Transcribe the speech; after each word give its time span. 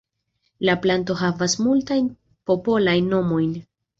La 0.67 0.73
planto 0.85 1.17
havas 1.19 1.55
multajn 1.67 2.09
popolajn 2.51 3.13
nomojn. 3.15 3.55